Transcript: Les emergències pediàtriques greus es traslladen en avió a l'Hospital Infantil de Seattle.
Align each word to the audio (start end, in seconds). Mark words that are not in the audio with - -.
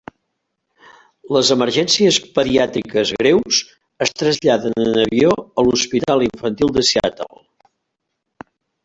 Les 1.35 1.49
emergències 1.55 2.15
pediàtriques 2.39 3.11
greus 3.19 3.59
es 4.05 4.13
traslladen 4.21 4.79
en 4.87 4.97
avió 5.03 5.35
a 5.43 5.67
l'Hospital 5.69 6.25
Infantil 6.29 6.75
de 6.79 6.85
Seattle. 6.89 7.43